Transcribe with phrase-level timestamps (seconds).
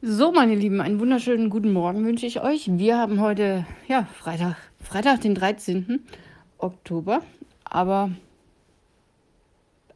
[0.00, 2.70] So, meine Lieben, einen wunderschönen guten Morgen wünsche ich euch.
[2.78, 6.04] Wir haben heute, ja, Freitag, Freitag, den 13.
[6.58, 7.22] Oktober.
[7.64, 8.12] Aber,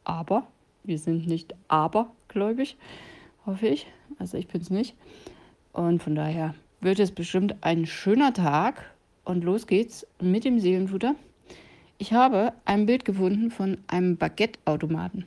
[0.02, 0.48] aber,
[0.82, 2.76] wir sind nicht abergläubig,
[3.46, 3.86] hoffe ich.
[4.18, 4.96] Also ich bin es nicht.
[5.72, 8.92] Und von daher wird es bestimmt ein schöner Tag.
[9.24, 11.14] Und los geht's mit dem Seelenfutter.
[11.98, 15.26] Ich habe ein Bild gefunden von einem Baguette-Automaten.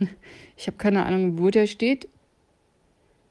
[0.56, 2.08] Ich habe keine Ahnung, wo der steht.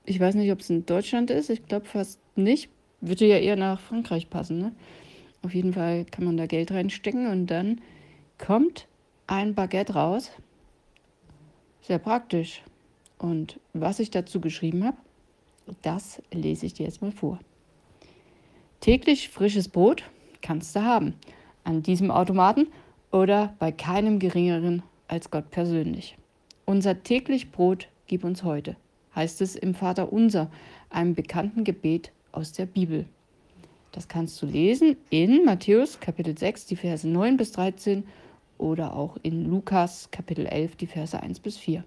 [0.05, 1.49] Ich weiß nicht, ob es in Deutschland ist.
[1.49, 2.69] Ich glaube fast nicht.
[2.99, 4.59] Würde ja eher nach Frankreich passen.
[4.59, 4.75] Ne?
[5.41, 7.81] Auf jeden Fall kann man da Geld reinstecken und dann
[8.37, 8.87] kommt
[9.27, 10.31] ein Baguette raus.
[11.81, 12.63] Sehr praktisch.
[13.17, 14.97] Und was ich dazu geschrieben habe,
[15.81, 17.39] das lese ich dir jetzt mal vor.
[18.81, 20.03] Täglich frisches Brot
[20.41, 21.13] kannst du haben.
[21.63, 22.67] An diesem Automaten
[23.11, 26.17] oder bei keinem geringeren als Gott persönlich.
[26.65, 28.75] Unser täglich Brot gib uns heute
[29.15, 30.49] heißt es im Vater Unser,
[30.89, 33.05] einem bekannten Gebet aus der Bibel.
[33.91, 38.03] Das kannst du lesen in Matthäus Kapitel 6, die Verse 9 bis 13
[38.57, 41.83] oder auch in Lukas Kapitel 11, die Verse 1 bis 4.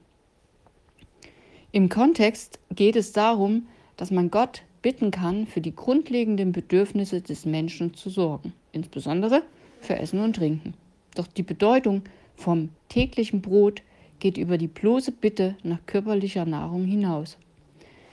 [1.73, 7.45] Im Kontext geht es darum, dass man Gott bitten kann, für die grundlegenden Bedürfnisse des
[7.45, 9.43] Menschen zu sorgen, insbesondere
[9.81, 10.75] für Essen und Trinken.
[11.17, 12.03] Doch die Bedeutung
[12.37, 13.83] vom täglichen Brot
[14.19, 17.37] geht über die bloße Bitte nach körperlicher Nahrung hinaus.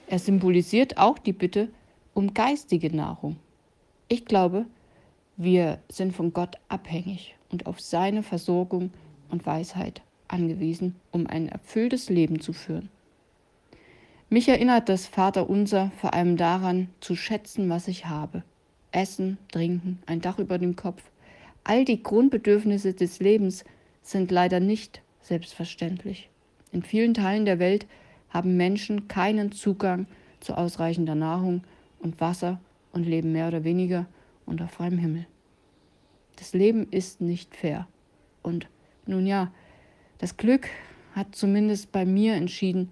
[0.07, 1.69] Er symbolisiert auch die Bitte
[2.13, 3.37] um geistige Nahrung.
[4.07, 4.65] Ich glaube,
[5.37, 8.91] wir sind von Gott abhängig und auf seine Versorgung
[9.29, 12.89] und Weisheit angewiesen, um ein erfülltes Leben zu führen.
[14.29, 18.43] Mich erinnert das Vaterunser vor allem daran, zu schätzen, was ich habe.
[18.91, 21.01] Essen, Trinken, ein Dach über dem Kopf.
[21.63, 23.63] All die Grundbedürfnisse des Lebens
[24.01, 26.29] sind leider nicht selbstverständlich.
[26.71, 27.88] In vielen Teilen der Welt
[28.29, 30.05] haben Menschen keinen Zugang
[30.39, 31.63] zu ausreichender Nahrung
[31.99, 32.59] und Wasser
[32.91, 34.05] und leben mehr oder weniger
[34.45, 35.25] unter freiem Himmel.
[36.35, 37.88] Das Leben ist nicht fair.
[38.41, 38.67] Und
[39.05, 39.52] nun ja,
[40.17, 40.67] das Glück
[41.14, 42.89] hat zumindest bei mir entschieden,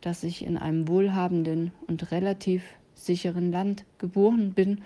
[0.00, 2.62] dass ich in einem wohlhabenden und relativ
[2.94, 4.82] sicheren Land geboren bin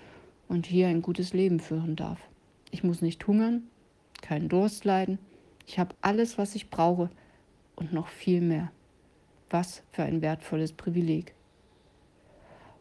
[0.47, 2.19] und hier ein gutes Leben führen darf.
[2.71, 3.63] Ich muss nicht hungern,
[4.21, 5.19] keinen Durst leiden
[5.71, 7.09] ich habe alles, was ich brauche
[7.77, 8.73] und noch viel mehr.
[9.49, 11.33] Was für ein wertvolles Privileg.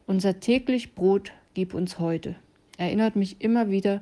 [0.08, 2.34] Unser täglich Brot gib uns heute
[2.78, 4.00] erinnert mich immer wieder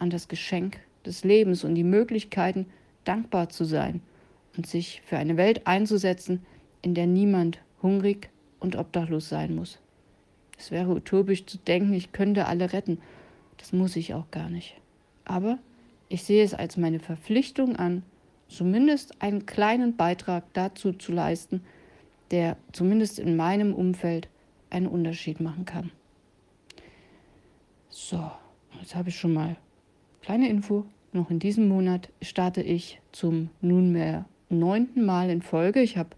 [0.00, 2.66] an das Geschenk des Lebens und die Möglichkeiten,
[3.04, 4.00] dankbar zu sein
[4.56, 6.44] und sich für eine Welt einzusetzen,
[6.82, 9.78] in der niemand hungrig und obdachlos sein muss.
[10.58, 12.98] Es wäre utopisch zu denken, ich könnte alle retten.
[13.58, 14.74] Das muss ich auch gar nicht.
[15.24, 15.58] Aber
[16.08, 18.02] ich sehe es als meine Verpflichtung an,
[18.56, 21.62] zumindest einen kleinen Beitrag dazu zu leisten,
[22.30, 24.28] der zumindest in meinem Umfeld
[24.70, 25.90] einen Unterschied machen kann.
[27.88, 28.30] So,
[28.80, 29.56] jetzt habe ich schon mal
[30.22, 30.84] kleine Info.
[31.12, 35.80] Noch in diesem Monat starte ich zum nunmehr neunten Mal in Folge.
[35.80, 36.10] Ich habe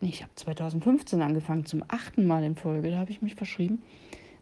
[0.00, 3.82] ich habe 2015 angefangen, zum achten Mal in Folge, da habe ich mich verschrieben,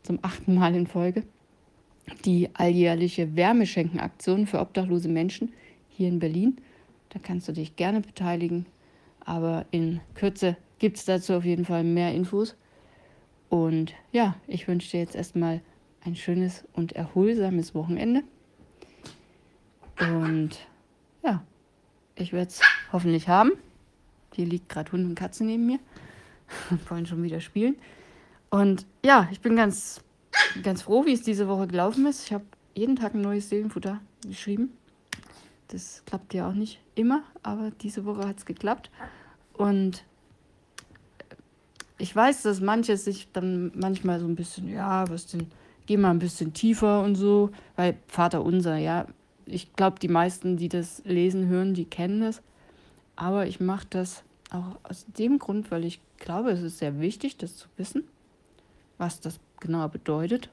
[0.02, 1.24] zum achten Mal in Folge,
[2.24, 5.52] die alljährliche Wärmeschenkenaktion für obdachlose Menschen
[6.00, 6.56] hier in Berlin.
[7.10, 8.64] Da kannst du dich gerne beteiligen.
[9.22, 12.56] Aber in Kürze gibt es dazu auf jeden Fall mehr Infos.
[13.50, 15.60] Und ja, ich wünsche dir jetzt erstmal
[16.02, 18.22] ein schönes und erholsames Wochenende.
[20.00, 20.66] Und
[21.22, 21.44] ja,
[22.14, 22.62] ich werde es
[22.92, 23.50] hoffentlich haben.
[24.34, 25.80] Hier liegt gerade Hund und Katze neben mir.
[26.88, 27.76] Wollen schon wieder spielen.
[28.48, 30.02] Und ja, ich bin ganz,
[30.62, 32.24] ganz froh, wie es diese Woche gelaufen ist.
[32.24, 32.44] Ich habe
[32.74, 34.72] jeden Tag ein neues Seelenfutter geschrieben.
[35.70, 38.90] Das klappt ja auch nicht immer, aber diese Woche hat es geklappt.
[39.52, 40.04] Und
[41.96, 45.46] ich weiß, dass manche sich dann manchmal so ein bisschen, ja, was denn,
[45.86, 49.06] geh mal ein bisschen tiefer und so, weil Vater unser, ja,
[49.46, 52.42] ich glaube, die meisten, die das lesen, hören, die kennen das.
[53.14, 57.36] Aber ich mache das auch aus dem Grund, weil ich glaube, es ist sehr wichtig,
[57.36, 58.04] das zu wissen,
[58.98, 60.50] was das genau bedeutet.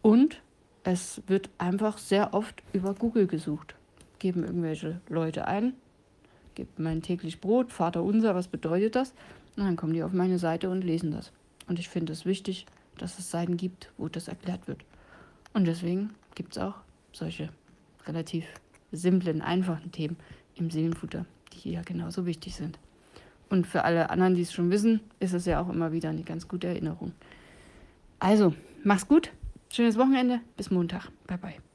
[0.00, 0.40] Und
[0.82, 3.74] es wird einfach sehr oft über Google gesucht
[4.20, 5.74] geben irgendwelche Leute ein,
[6.54, 9.14] gebe mein täglich Brot, Vater unser, was bedeutet das?
[9.56, 11.32] Und dann kommen die auf meine Seite und lesen das.
[11.66, 12.66] Und ich finde es wichtig,
[12.98, 14.84] dass es Seiten gibt, wo das erklärt wird.
[15.52, 16.74] Und deswegen gibt es auch
[17.12, 17.48] solche
[18.06, 18.46] relativ
[18.92, 20.16] simplen, einfachen Themen
[20.54, 22.78] im Seelenfutter, die ja genauso wichtig sind.
[23.48, 26.22] Und für alle anderen, die es schon wissen, ist es ja auch immer wieder eine
[26.22, 27.12] ganz gute Erinnerung.
[28.20, 29.32] Also, mach's gut,
[29.72, 31.08] schönes Wochenende, bis Montag.
[31.26, 31.69] Bye bye.